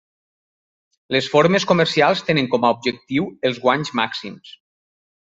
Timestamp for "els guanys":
3.51-3.93